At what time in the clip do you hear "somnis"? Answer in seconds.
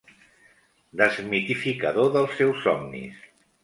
2.69-3.27